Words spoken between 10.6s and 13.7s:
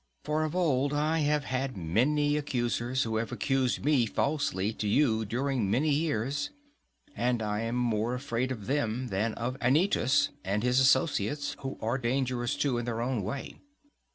his associates, who are dangerous, too, in their own way.